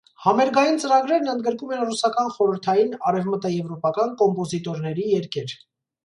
Համերգային 0.21 0.77
ծրագրերն 0.83 1.27
ընդգրկում 1.33 1.73
են 1.75 1.83
ռուսական 1.89 2.31
խորհրդային, 2.37 2.95
արևմտաեվրոպական 3.11 4.15
կոմպոզիտորների 4.23 5.05
երկեր։ 5.11 5.55